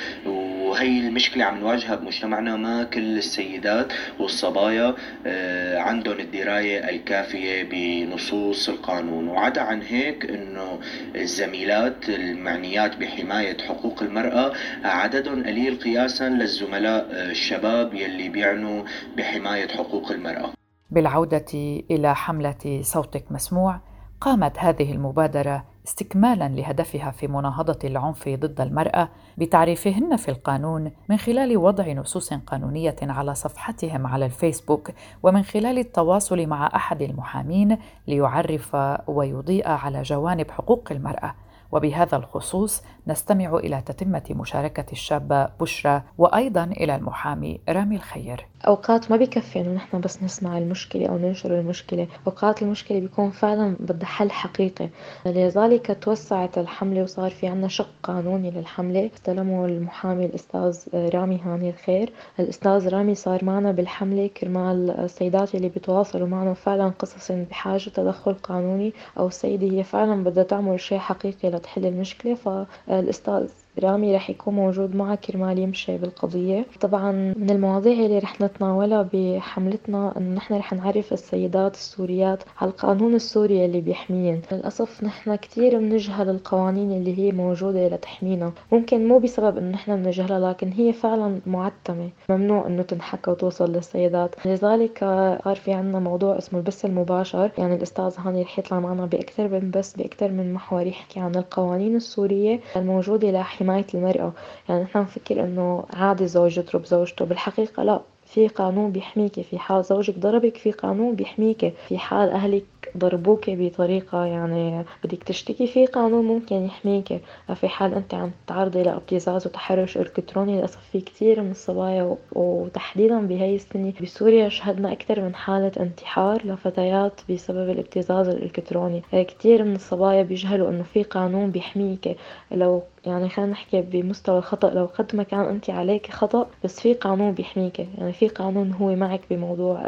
وهي 0.76 1.08
المشكلة 1.08 1.44
عم 1.44 1.58
نواجهها 1.58 1.94
بمجتمعنا 1.94 2.56
ما 2.56 2.84
كل 2.84 3.18
السيدات 3.18 3.92
والصبايا 4.20 4.94
آه، 5.26 5.78
عندهم 5.78 6.20
الدراية 6.20 6.90
الكافية 6.90 7.62
بنصوص 7.62 8.68
القانون. 8.68 9.28
وعدا 9.28 9.60
عن 9.60 9.82
هيك 9.82 10.30
إنه 10.30 10.78
الزميلات 11.14 12.08
المعنيات 12.08 12.96
بحماية 12.96 13.58
حقوق 13.58 14.02
المرأة 14.02 14.52
عددهم 14.84 15.46
قليل 15.46 15.78
قياسا 15.78 16.28
للزملاء 16.28 17.06
الشباب 17.10 17.94
يلي 17.94 18.28
بيعنوا 18.28 18.84
بحماية 19.16 19.68
حقوق 19.68 20.10
المرأة. 20.10 20.52
بالعودة 20.90 21.80
إلى 21.90 22.14
حملة 22.14 22.80
صوتك 22.82 23.32
مسموع 23.32 23.80
قامت 24.20 24.58
هذه 24.58 24.92
المبادرة 24.92 25.64
استكمالا 25.86 26.48
لهدفها 26.48 27.10
في 27.10 27.28
مناهضة 27.28 27.78
العنف 27.84 28.28
ضد 28.28 28.60
المرأة 28.60 29.08
بتعريفهن 29.38 30.16
في 30.16 30.28
القانون 30.28 30.90
من 31.08 31.16
خلال 31.16 31.56
وضع 31.56 31.92
نصوص 31.92 32.34
قانونية 32.34 32.96
على 33.02 33.34
صفحتهم 33.34 34.06
على 34.06 34.26
الفيسبوك 34.26 34.90
ومن 35.22 35.42
خلال 35.42 35.78
التواصل 35.78 36.46
مع 36.46 36.70
أحد 36.74 37.02
المحامين 37.02 37.78
ليعرف 38.06 38.76
ويضيء 39.06 39.68
على 39.68 40.02
جوانب 40.02 40.50
حقوق 40.50 40.88
المرأة. 40.90 41.34
وبهذا 41.72 42.16
الخصوص 42.16 42.82
نستمع 43.06 43.56
إلى 43.56 43.82
تتمة 43.86 44.22
مشاركة 44.30 44.84
الشابة 44.92 45.48
بشرى 45.60 46.02
وأيضا 46.18 46.64
إلى 46.64 46.96
المحامي 46.96 47.60
رامي 47.68 47.96
الخير. 47.96 48.46
أوقات 48.66 49.10
ما 49.10 49.16
بكفي 49.16 49.60
إنه 49.60 49.72
نحن 49.72 50.00
بس 50.00 50.22
نسمع 50.22 50.58
المشكلة 50.58 51.06
أو 51.06 51.18
ننشر 51.18 51.60
المشكلة. 51.60 52.06
أوقات 52.26 52.62
المشكلة 52.62 53.00
بيكون 53.00 53.30
فعلا 53.30 53.76
بدها 53.80 54.06
حل 54.06 54.30
حقيقي. 54.30 54.88
لذلك 55.26 55.98
توسعت 56.00 56.58
الحملة 56.58 57.02
وصار 57.02 57.30
في 57.30 57.46
عنا 57.46 57.68
شق 57.68 57.88
قانوني 58.02 58.50
للحملة. 58.50 59.10
استلمه 59.14 59.66
المحامي 59.66 60.26
الأستاذ 60.26 60.78
رامي 60.94 61.40
هاني 61.44 61.70
الخير. 61.70 62.12
الأستاذ 62.40 62.88
رامي 62.88 63.14
صار 63.14 63.44
معنا 63.44 63.72
بالحملة 63.72 64.26
كرمال 64.26 64.90
السيدات 64.90 65.54
اللي 65.54 65.68
بيتواصلوا 65.68 66.28
معنا 66.28 66.54
فعلا 66.54 66.88
قصص 66.88 67.32
بحاجة 67.32 67.88
تدخل 67.88 68.34
قانوني 68.34 68.92
أو 69.18 69.26
السيدة 69.26 69.66
هي 69.66 69.84
فعلا 69.84 70.24
بدها 70.24 70.44
تعمل 70.44 70.80
شيء 70.80 70.98
حقيقي 70.98 71.50
لتحل 71.56 71.86
المشكلة 71.86 72.34
فالأستاذ 72.34 73.48
رامي 73.82 74.16
رح 74.16 74.30
يكون 74.30 74.54
موجود 74.54 74.96
معك 74.96 75.20
كرمال 75.20 75.58
يمشي 75.58 75.98
بالقضية. 75.98 76.66
طبعا 76.80 77.12
من 77.12 77.50
المواضيع 77.50 77.92
اللي 77.92 78.18
رح 78.18 78.40
نتناولها 78.40 79.08
بحملتنا 79.12 80.14
انه 80.16 80.34
نحن 80.34 80.54
رح 80.54 80.72
نعرف 80.72 81.12
السيدات 81.12 81.74
السوريات 81.74 82.42
على 82.60 82.70
القانون 82.70 83.14
السوري 83.14 83.64
اللي 83.64 83.80
بيحميهم 83.80 84.40
للأسف 84.52 85.04
نحن 85.04 85.34
كتير 85.34 85.78
بنجهل 85.78 86.30
القوانين 86.30 86.92
اللي 86.92 87.18
هي 87.18 87.32
موجودة 87.32 87.88
لتحمينا. 87.88 88.52
ممكن 88.72 89.08
مو 89.08 89.18
بسبب 89.18 89.58
انه 89.58 89.70
نحن 89.70 90.02
بنجهلها 90.02 90.50
لكن 90.50 90.72
هي 90.72 90.92
فعلا 90.92 91.40
معتمة. 91.46 92.08
ممنوع 92.28 92.66
إنه 92.66 92.82
تنحكى 92.82 93.30
وتوصل 93.30 93.72
للسيدات. 93.72 94.34
لذلك 94.46 94.98
صار 95.44 95.56
في 95.56 95.72
عنا 95.72 95.98
موضوع 95.98 96.38
اسمه 96.38 96.58
البث 96.58 96.84
المباشر. 96.84 97.50
يعني 97.58 97.74
الأستاذ 97.74 98.14
هاني 98.18 98.42
رح 98.42 98.58
يطلع 98.58 98.80
معنا 98.80 99.06
بأكثر 99.06 99.48
من 99.48 99.70
بث 99.70 99.96
بأكثر 99.96 100.28
من 100.32 100.52
محور 100.52 100.86
يحكي 100.86 101.20
عن 101.20 101.34
القوانين 101.36 101.96
السورية 101.96 102.60
الموجودة 102.76 103.30
لحماية 103.30 103.65
حماية 103.66 103.86
المرأة. 103.94 104.32
يعني 104.68 104.82
نحن 104.82 104.98
نفكر 104.98 105.44
إنه 105.44 105.84
عادي 105.92 106.26
زوج 106.26 106.58
يضرب 106.58 106.84
زوجته. 106.86 107.24
بالحقيقة 107.24 107.82
لأ 107.82 108.00
في 108.24 108.48
قانون 108.48 108.92
بيحميكي. 108.92 109.42
في 109.42 109.58
حال 109.58 109.84
زوجك 109.84 110.18
ضربك 110.18 110.56
في 110.56 110.72
قانون 110.72 111.14
بيحميكي. 111.14 111.72
في 111.88 111.98
حال 111.98 112.30
أهلك 112.30 112.64
ضربوك 112.96 113.50
بطريقة 113.50 114.24
يعني 114.24 114.84
بدك 115.04 115.22
تشتكي 115.22 115.66
في 115.66 115.86
قانون 115.86 116.24
ممكن 116.24 116.56
يحميك. 116.56 117.20
في 117.54 117.68
حال 117.68 117.94
أنت 117.94 118.14
عم 118.14 118.30
تتعرضي 118.46 118.82
لابتزاز 118.82 119.46
وتحرش 119.46 119.96
إلكتروني 119.96 120.56
للأسف 120.58 120.80
في 120.92 121.00
كتير 121.00 121.42
من 121.42 121.50
الصبايا 121.50 122.16
وتحديدا 122.32 123.20
بهي 123.20 123.54
السنة 123.54 123.92
بسوريا 124.02 124.48
شهدنا 124.48 124.92
أكثر 124.92 125.20
من 125.20 125.34
حالة 125.34 125.72
انتحار 125.80 126.46
لفتيات 126.46 127.20
بسبب 127.30 127.70
الابتزاز 127.70 128.28
الإلكتروني. 128.28 129.02
كتير 129.12 129.64
من 129.64 129.74
الصبايا 129.74 130.22
بيجهلوا 130.22 130.70
إنه 130.70 130.82
في 130.82 131.02
قانون 131.02 131.50
بيحميك. 131.50 132.16
لو 132.52 132.82
يعني 133.06 133.28
خلينا 133.28 133.52
نحكي 133.52 133.82
بمستوى 133.82 134.38
الخطأ 134.38 134.70
لو 134.70 134.84
قد 134.84 135.16
ما 135.16 135.22
كان 135.22 135.40
أنت 135.40 135.70
عليك 135.70 136.10
خطأ 136.10 136.46
بس 136.64 136.80
في 136.80 136.94
قانون 136.94 137.32
بيحميك. 137.32 137.78
يعني 137.78 138.12
في 138.12 138.28
قانون 138.28 138.72
هو 138.72 138.94
معك 138.94 139.20
بموضوع 139.30 139.82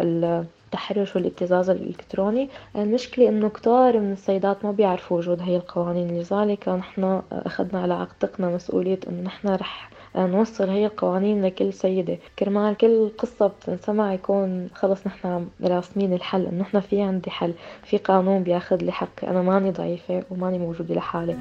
التحرش 0.68 1.16
والابتزاز 1.16 1.70
الإلكتروني. 1.70 2.48
المشكلة 2.76 3.28
إنه 3.28 3.48
كتار 3.48 4.00
من 4.00 4.12
السيدات 4.12 4.64
ما 4.64 4.72
بيعرفوا 4.72 5.16
وجود 5.18 5.40
هي 5.42 5.56
القوانين 5.56 6.18
لذلك 6.20 6.68
نحن 6.68 7.22
أخذنا 7.32 7.82
على 7.82 7.94
عاتقنا 7.94 8.48
مسؤولية 8.48 9.00
إنه 9.08 9.22
نحن 9.22 9.48
رح 9.48 9.90
نوصل 10.16 10.68
هي 10.68 10.87
القوانين 10.87 11.44
لكل 11.44 11.72
سيدة. 11.72 12.18
كرمال 12.38 12.76
كل 12.76 13.10
قصة 13.18 13.46
بتنسمع 13.46 14.14
يكون 14.14 14.68
خلص 14.75 15.06
نحن 15.06 15.46
راسمين 15.62 16.12
الحل 16.12 16.46
إنه 16.46 16.60
نحن 16.60 16.80
في 16.80 17.02
عندي 17.02 17.30
حل 17.30 17.54
في 17.84 17.98
قانون 17.98 18.42
بياخذ 18.42 18.76
لي 18.76 18.92
حقي 18.92 19.28
أنا 19.30 19.42
ماني 19.42 19.70
ضعيفة 19.70 20.22
وماني 20.30 20.58
موجودة 20.58 20.94
لحالي. 20.94 21.37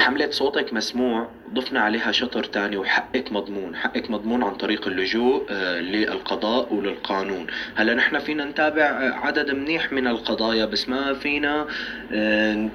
بحملة 0.00 0.30
صوتك 0.30 0.72
مسموع 0.72 1.28
ضفنا 1.54 1.80
عليها 1.80 2.12
شطر 2.12 2.44
تاني 2.44 2.76
وحقك 2.76 3.32
مضمون 3.32 3.76
حقك 3.76 4.10
مضمون 4.10 4.42
عن 4.42 4.54
طريق 4.54 4.86
اللجوء 4.86 5.46
آه، 5.50 5.80
للقضاء 5.80 6.74
وللقانون. 6.74 7.46
هلا 7.74 7.94
نحن 7.94 8.18
فينا 8.18 8.44
نتابع 8.44 8.84
عدد 9.24 9.50
منيح 9.50 9.92
من 9.92 10.06
القضايا 10.06 10.64
بس 10.64 10.88
ما 10.88 11.14
فينا 11.14 11.66
آه، 12.12 12.68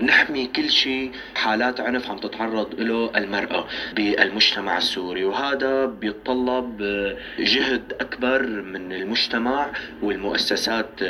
نحمي 0.00 0.46
كل 0.46 0.70
شيء. 0.70 1.12
حالات 1.34 1.80
عنف 1.80 2.10
عم 2.10 2.18
تتعرض 2.18 2.80
له 2.80 3.10
المرأة 3.16 3.66
بالمجتمع 3.94 4.76
السوري 4.78 5.24
وهذا 5.24 5.86
بيتطلب 5.86 6.82
آه، 6.82 7.16
جهد 7.38 7.92
أكبر 8.00 8.46
من 8.46 8.92
المجتمع 8.92 9.70
والمؤسسات 10.02 11.02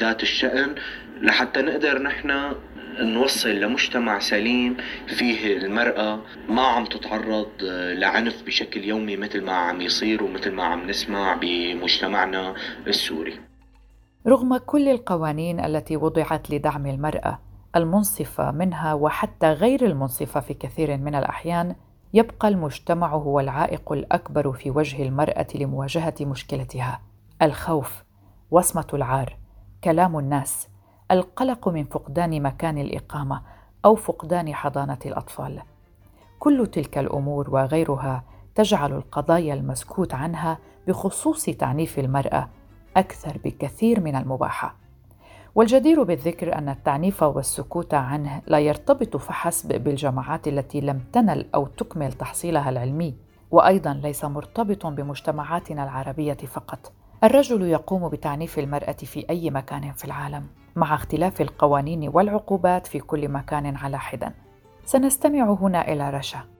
ذات 0.00 0.22
الشأن. 0.22 0.74
لحتى 1.22 1.62
نقدر 1.62 2.02
نحن 2.02 2.52
نوصل 3.00 3.48
لمجتمع 3.48 4.18
سليم 4.18 4.76
فيه 5.06 5.56
المرأة 5.56 6.20
ما 6.48 6.62
عم 6.62 6.84
تتعرض 6.84 7.46
لعنف 7.98 8.42
بشكل 8.46 8.84
يومي 8.84 9.16
مثل 9.16 9.44
ما 9.44 9.52
عم 9.52 9.80
يصير 9.80 10.22
ومثل 10.24 10.52
ما 10.52 10.64
عم 10.64 10.90
نسمع 10.90 11.34
بمجتمعنا 11.40 12.54
السوري. 12.86 13.40
رغم 14.26 14.56
كل 14.56 14.88
القوانين 14.88 15.60
التي 15.60 15.96
وضعت 15.96 16.50
لدعم 16.50 16.86
المرأة 16.86 17.38
المنصفة 17.76 18.50
منها 18.50 18.94
وحتى 18.94 19.52
غير 19.52 19.86
المنصفة 19.86 20.40
في 20.40 20.54
كثير 20.54 20.96
من 20.96 21.14
الأحيان 21.14 21.74
يبقى 22.14 22.48
المجتمع 22.48 23.08
هو 23.14 23.40
العائق 23.40 23.92
الأكبر 23.92 24.52
في 24.52 24.70
وجه 24.70 25.02
المرأة 25.02 25.46
لمواجهة 25.54 26.14
مشكلتها. 26.20 27.00
الخوف 27.42 28.02
وصمة 28.50 28.86
العار 28.94 29.36
كلام 29.84 30.18
الناس 30.18 30.68
القلق 31.10 31.68
من 31.68 31.84
فقدان 31.84 32.42
مكان 32.42 32.78
الإقامة 32.78 33.42
أو 33.84 33.94
فقدان 33.94 34.54
حضانة 34.54 34.98
الأطفال. 35.06 35.62
كل 36.38 36.66
تلك 36.66 36.98
الأمور 36.98 37.50
وغيرها 37.50 38.24
تجعل 38.54 38.92
القضايا 38.92 39.54
المسكوت 39.54 40.14
عنها 40.14 40.58
بخصوص 40.88 41.44
تعنيف 41.44 41.98
المرأة 41.98 42.48
أكثر 42.96 43.38
بكثير 43.44 44.00
من 44.00 44.16
المباحة. 44.16 44.74
والجدير 45.54 46.02
بالذكر 46.02 46.58
أن 46.58 46.68
التعنيف 46.68 47.22
والسكوت 47.22 47.94
عنه 47.94 48.42
لا 48.46 48.58
يرتبط 48.58 49.16
فحسب 49.16 49.84
بالجماعات 49.84 50.48
التي 50.48 50.80
لم 50.80 51.00
تنل 51.12 51.46
أو 51.54 51.66
تكمل 51.66 52.12
تحصيلها 52.12 52.70
العلمي 52.70 53.14
وأيضا 53.50 53.94
ليس 53.94 54.24
مرتبط 54.24 54.86
بمجتمعاتنا 54.86 55.84
العربية 55.84 56.34
فقط. 56.34 56.92
الرجل 57.24 57.62
يقوم 57.62 58.08
بتعنيف 58.08 58.58
المرأة 58.58 58.92
في 58.92 59.30
أي 59.30 59.50
مكان 59.50 59.92
في 59.92 60.04
العالم. 60.04 60.46
مع 60.78 60.94
اختلاف 60.94 61.40
القوانين 61.40 62.08
والعقوبات 62.08 62.86
في 62.86 62.98
كل 62.98 63.28
مكان 63.28 63.76
على 63.76 63.98
حدة. 63.98 64.34
سنستمع 64.84 65.52
هنا 65.60 65.92
إلى 65.92 66.10
رشا. 66.10 66.57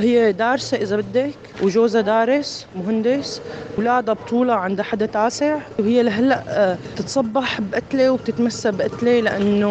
هي 0.00 0.32
دارسة 0.32 0.76
إذا 0.76 0.96
بدك 0.96 1.54
وجوزها 1.60 2.00
دارس 2.00 2.66
مهندس 2.74 3.40
ولادها 3.76 4.14
بطولة 4.14 4.54
عندها 4.54 4.84
حدا 4.84 5.06
تاسع. 5.06 5.58
وهي 5.78 6.02
لهلأ 6.02 6.44
آه، 6.48 6.78
تتصبح 6.94 7.60
بقتلة 7.60 8.10
وبتتمسى 8.12 8.72
بقتلة 8.72 9.20
لأنه 9.20 9.68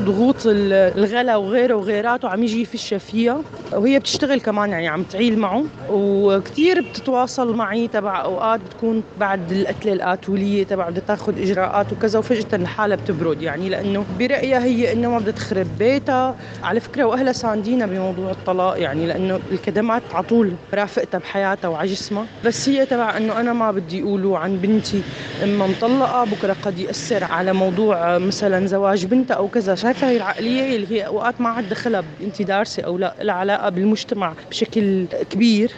ضغوط 0.00 0.42
الغلا 0.46 1.36
وغيره 1.36 1.74
وغيراته 1.74 2.28
عم 2.28 2.42
يجي 2.42 2.62
يفشها 2.62 2.98
فيها. 2.98 3.44
وهي 3.74 3.98
بتشتغل 3.98 4.40
كمان 4.40 4.70
يعني 4.70 4.88
عم 4.88 5.04
تعيل 5.04 5.38
معه. 5.38 5.70
وكثير 5.88 6.80
بتتواصل 6.80 7.54
معي 7.56 7.88
تبع 7.88 8.22
أوقات 8.24 8.60
بتكون 8.60 9.04
بعد 9.16 9.52
القتلة 9.52 9.92
القاتولية 9.92 10.64
تبع 10.64 10.88
بدها 10.90 11.02
تاخذ 11.06 11.38
إجراءات 11.38 11.92
وكذا. 11.92 12.18
وفجأة 12.18 12.46
الحالة 12.52 12.94
بتبرد 12.94 13.42
يعني 13.42 13.68
لأنه 13.68 14.06
برأيها 14.08 14.64
هي 14.64 14.92
إنه 14.92 15.10
ما 15.10 15.18
بدها 15.18 15.32
تخرب 15.32 15.78
بيتها. 15.78 16.36
على 16.62 16.80
فكرة 16.80 17.04
وأهلها 17.04 17.32
ساندينا 17.32 17.86
بموضوع 17.86 18.30
الطلاق. 18.30 18.69
يعني 18.76 19.06
لأنه 19.06 19.40
الكدمات 19.52 20.02
على 20.12 20.24
طول 20.24 20.52
رافقتها 20.74 21.18
بحياتها 21.18 21.68
وعلى 21.68 21.88
جسمها 21.88 22.26
بس 22.44 22.68
هي 22.68 22.86
تبع 22.86 23.16
إنه 23.16 23.40
أنا 23.40 23.52
ما 23.52 23.70
بدي 23.70 24.02
اقوله 24.02 24.38
عن 24.38 24.56
بنتي 24.56 25.02
إما 25.44 25.66
مطلقة 25.66 26.24
بكرة 26.24 26.56
قد 26.62 26.78
يأثر 26.78 27.24
على 27.24 27.52
موضوع 27.52 28.18
مثلا 28.18 28.66
زواج 28.66 29.06
بنتها 29.06 29.34
أو 29.34 29.48
كذا. 29.48 29.74
شايفه 29.74 30.08
هي 30.08 30.16
العقلية 30.16 30.76
اللي 30.76 30.96
هي 30.96 31.06
أوقات 31.06 31.40
ما 31.40 31.48
عاد 31.48 31.68
دخلها 31.68 32.04
انت 32.20 32.42
دارسة 32.42 32.82
أو 32.82 32.98
لا 32.98 33.14
لها 33.20 33.34
علاقة 33.34 33.68
بالمجتمع 33.68 34.32
بشكل 34.50 35.06
كبير. 35.30 35.72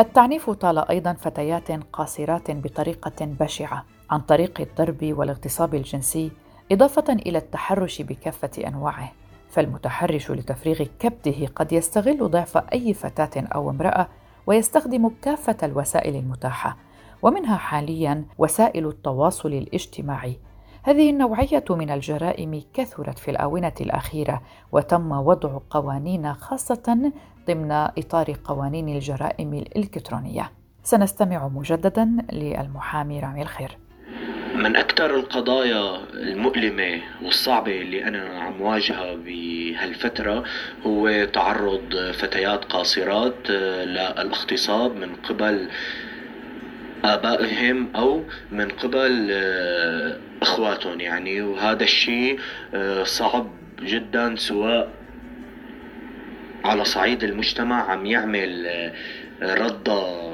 التعنيف 0.00 0.50
طال 0.50 0.78
أيضا 0.88 1.12
فتيات 1.12 1.68
قاصرات 1.92 2.50
بطريقة 2.50 3.26
بشعة 3.40 3.84
عن 4.10 4.20
طريق 4.20 4.60
الضرب 4.60 5.14
والاغتصاب 5.18 5.74
الجنسي 5.74 6.30
إضافة 6.72 7.12
إلى 7.12 7.38
التحرش 7.38 8.02
بكافة 8.02 8.50
أنواعه. 8.66 9.12
فالمتحرش 9.54 10.30
لتفريغ 10.30 10.86
كبده 10.98 11.46
قد 11.46 11.72
يستغل 11.72 12.30
ضعف 12.30 12.56
أي 12.56 12.94
فتاة 12.94 13.46
أو 13.54 13.70
امرأة 13.70 14.08
ويستخدم 14.46 15.10
كافة 15.22 15.56
الوسائل 15.62 16.16
المتاحة 16.16 16.76
ومنها 17.22 17.56
حاليا 17.56 18.24
وسائل 18.38 18.86
التواصل 18.86 19.48
الاجتماعي. 19.52 20.38
هذه 20.82 21.10
النوعية 21.10 21.64
من 21.70 21.90
الجرائم 21.90 22.62
كثرت 22.74 23.18
في 23.18 23.30
الآونة 23.30 23.72
الأخيرة 23.80 24.42
وتم 24.72 25.12
وضع 25.12 25.58
قوانين 25.70 26.34
خاصة 26.34 27.12
ضمن 27.46 27.72
إطار 27.72 28.36
قوانين 28.44 28.88
الجرائم 28.88 29.54
الإلكترونية. 29.54 30.50
سنستمع 30.82 31.48
مجددا 31.48 32.16
للمحامي 32.32 33.20
رامي 33.20 33.42
الخير. 33.42 33.78
من 34.54 34.76
أكثر 34.76 35.16
القضايا 35.16 36.00
المؤلمة 36.14 37.00
والصعبة 37.22 37.80
اللي 37.80 38.04
أنا 38.04 38.38
عم 38.38 38.60
واجهها 38.60 39.14
بهالفترة 39.14 40.44
هو 40.86 41.24
تعرض 41.24 42.10
فتيات 42.12 42.64
قاصرات 42.64 43.34
آه، 43.50 43.84
للاغتصاب 43.84 44.96
من 44.96 45.16
قبل 45.16 45.68
آبائهم 47.04 47.88
أو 47.96 48.24
من 48.52 48.68
قبل 48.68 49.28
آه، 49.32 50.18
إخواتهم 50.42 51.00
يعني. 51.00 51.42
وهذا 51.42 51.82
الشيء 51.82 52.38
آه، 52.74 53.04
صعب 53.04 53.50
جدا 53.82 54.36
سواء 54.36 54.90
على 56.64 56.84
صعيد 56.84 57.24
المجتمع 57.24 57.90
عم 57.90 58.06
يعمل 58.06 58.66
ردة 59.42 60.24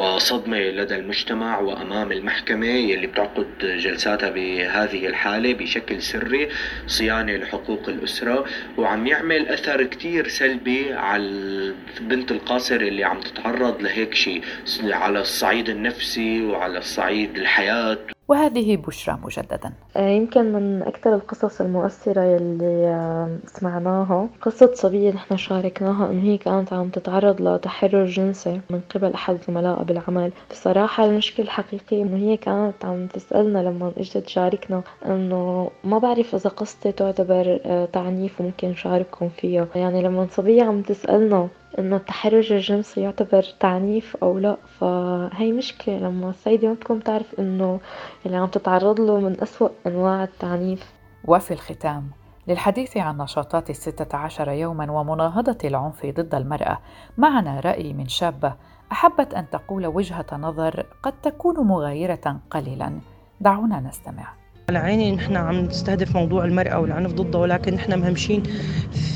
وصدمة 0.00 0.58
لدى 0.58 0.94
المجتمع 0.94 1.58
وأمام 1.58 2.12
المحكمة 2.12 2.66
يلي 2.66 3.06
بتعقد 3.06 3.46
جلساتها 3.60 4.30
بهذه 4.30 5.06
الحالة 5.06 5.54
بشكل 5.54 6.02
سري 6.02 6.48
صيانة 6.86 7.36
لحقوق 7.36 7.88
الأسرة 7.88 8.44
وعم 8.78 9.06
يعمل 9.06 9.48
أثر 9.48 9.82
كتير 9.82 10.28
سلبي 10.28 10.92
على 10.92 11.22
البنت 11.22 12.30
القاصر 12.32 12.76
اللي 12.76 13.04
عم 13.04 13.20
تتعرض 13.20 13.82
لهيك 13.82 14.14
شيء 14.14 14.42
على 14.82 15.20
الصعيد 15.20 15.68
النفسي 15.68 16.42
وعلى 16.42 16.78
الصعيد 16.78 17.36
الحياة. 17.36 17.98
وهذه 18.30 18.76
بشرى 18.76 19.18
مجددا. 19.24 19.72
آه، 19.96 20.08
يمكن 20.08 20.52
من 20.52 20.82
أكثر 20.82 21.14
القصص 21.14 21.60
المؤثرة 21.60 22.22
يلي 22.22 22.86
آه، 22.86 23.38
سمعناها. 23.46 24.28
قصة 24.42 24.70
صبية 24.74 25.10
نحن 25.10 25.36
شاركناها 25.36 26.10
إنه 26.10 26.22
هي 26.22 26.38
كانت 26.38 26.72
عم 26.72 26.88
تتعرض 26.88 27.42
لتحرر 27.42 28.06
جنسي 28.06 28.60
من 28.70 28.80
قبل 28.94 29.12
أحد 29.12 29.38
زملائها 29.48 29.82
بالعمل 29.82 30.32
بصراحة 30.50 31.04
المشكلة 31.04 31.46
الحقيقية 31.46 32.02
إنه 32.02 32.16
هي 32.16 32.36
كانت 32.36 32.84
عم 32.84 33.06
تسألنا 33.06 33.58
لما 33.58 33.92
إجت 33.96 34.18
تشاركنا 34.18 34.82
إنه 35.06 35.70
ما 35.84 35.98
بعرف 35.98 36.34
إذا 36.34 36.50
قصتي 36.50 36.92
تعتبر 36.92 37.60
آه، 37.64 37.84
تعنيف 37.84 38.40
وممكن 38.40 38.68
نشارككم 38.68 39.28
فيها. 39.28 39.68
يعني 39.74 40.02
لما 40.02 40.26
صبية 40.30 40.62
عم 40.62 40.82
تسألنا 40.82 41.48
إنه 41.78 41.96
التحرش 41.96 42.52
الجنسي 42.52 43.00
يعتبر 43.00 43.42
تعنيف 43.60 44.16
أو 44.22 44.38
لا 44.38 44.56
فهي 44.80 45.52
مشكلة. 45.52 45.98
لما 45.98 46.30
السيدة 46.30 46.68
ما 46.68 46.74
تكون 46.74 47.02
تعرف 47.02 47.34
إنه 47.38 47.80
اللي 48.26 48.36
عم 48.36 48.46
تتعرض 48.46 49.00
له 49.00 49.20
من 49.20 49.40
أسوأ 49.42 49.68
أنواع 49.86 50.24
التعنيف. 50.24 50.92
وفي 51.24 51.50
الختام 51.54 52.10
للحديث 52.48 52.96
عن 52.96 53.18
نشاطات 53.18 53.70
الستة 53.70 54.16
عشر 54.16 54.48
يوما 54.50 54.90
ومناهضة 54.92 55.58
العنف 55.64 56.06
ضد 56.06 56.34
المرأة 56.34 56.78
معنا 57.18 57.60
رأي 57.60 57.92
من 57.92 58.08
شابة 58.08 58.54
أحبت 58.92 59.34
أن 59.34 59.50
تقول 59.50 59.86
وجهة 59.86 60.26
نظر 60.32 60.86
قد 61.02 61.12
تكون 61.22 61.66
مغايرة 61.66 62.40
قليلا. 62.50 63.00
دعونا 63.40 63.80
نستمع. 63.80 64.40
على 64.68 64.78
عيني 64.78 65.12
نحن 65.12 65.36
عم 65.36 65.54
نستهدف 65.54 66.16
موضوع 66.16 66.44
المرأة 66.44 66.80
والعنف 66.80 67.12
ضدها 67.12 67.40
ولكن 67.40 67.74
نحن 67.74 68.00
مهمشين 68.00 68.42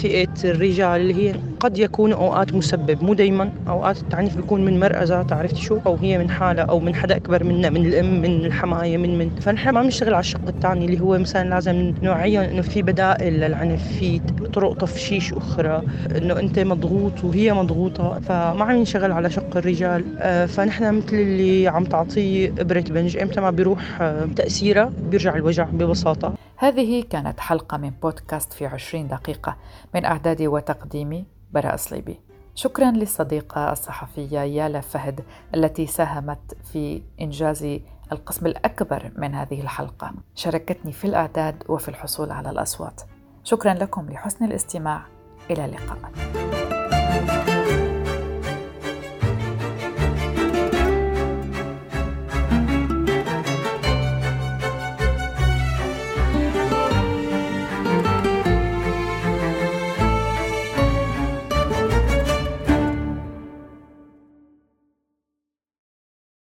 فئة 0.00 0.34
الرجال 0.44 1.00
اللي 1.00 1.14
هي 1.14 1.34
قد 1.64 1.78
يكون 1.78 2.12
أوقات 2.12 2.54
مسبب 2.54 3.04
مو 3.04 3.14
دايما 3.14 3.52
أوقات 3.68 3.98
التعنيف 4.02 4.36
بيكون 4.36 4.64
من 4.64 4.80
مرأة 4.80 5.04
ذاتها 5.04 5.36
عرفتي 5.38 5.62
شو؟ 5.62 5.78
أو 5.86 5.94
هي 5.94 6.18
من 6.18 6.30
حالها 6.30 6.64
أو 6.64 6.80
من 6.80 6.94
حدا 6.94 7.16
أكبر 7.16 7.44
منا 7.44 7.70
من 7.70 7.86
الأم 7.86 8.20
من 8.20 8.46
الحماية 8.46 8.96
من 8.96 9.18
من 9.18 9.30
فنحن 9.30 9.70
ما 9.70 9.82
بنشتغل 9.82 10.14
على 10.14 10.20
الشق 10.20 10.48
الثاني 10.48 10.84
اللي 10.84 11.00
هو 11.00 11.18
مثلا 11.18 11.48
لازم 11.48 11.94
نوعيهم 12.02 12.42
إنه 12.42 12.62
في 12.62 12.82
بدائل 12.82 13.32
للعنف 13.40 13.88
في 13.98 14.20
طرق 14.54 14.76
تفشيش 14.76 15.32
أخرى 15.32 15.82
إنه 16.16 16.38
أنت 16.38 16.58
مضغوط 16.58 17.24
وهي 17.24 17.52
مضغوطة 17.52 18.20
فما 18.20 18.64
عم 18.64 18.76
نشتغل 18.76 19.12
على 19.12 19.30
شق 19.30 19.56
الرجال. 19.56 20.04
آه، 20.18 20.46
فنحن 20.46 20.94
مثل 20.94 21.16
اللي 21.16 21.68
عم 21.68 21.84
تعطيه 21.84 22.54
إبرة 22.58 22.84
بنج 22.90 23.16
إمتى 23.16 23.40
ما 23.40 23.50
بيروح 23.50 24.02
آه، 24.02 24.26
تأثيرها 24.36 24.92
بيرجع 25.10 25.34
الوجع 25.34 25.64
ببساطة. 25.64 26.34
هذه 26.56 27.04
كانت 27.10 27.40
حلقة 27.40 27.76
من 27.76 27.90
بودكاست 28.02 28.52
في 28.52 28.66
عشرين 28.66 29.08
دقيقة. 29.08 29.56
من 29.94 30.04
إعدادي 30.04 30.48
وتقديمي 30.48 31.33
براء 31.54 31.76
صليبي 31.76 32.20
شكرا 32.54 32.90
للصديقة 32.90 33.72
الصحفية 33.72 34.40
يالا 34.40 34.80
فهد 34.80 35.20
التي 35.54 35.86
ساهمت 35.86 36.56
في 36.72 37.02
إنجاز 37.20 37.80
القسم 38.12 38.46
الأكبر 38.46 39.12
من 39.16 39.34
هذه 39.34 39.60
الحلقة. 39.60 40.12
شاركتني 40.34 40.92
في 40.92 41.04
الإعداد 41.04 41.62
وفي 41.68 41.88
الحصول 41.88 42.30
على 42.30 42.50
الأصوات. 42.50 43.00
شكرا 43.44 43.74
لكم 43.74 44.10
لحسن 44.10 44.44
الاستماع. 44.44 45.02
إلى 45.50 45.64
اللقاء. 45.64 46.63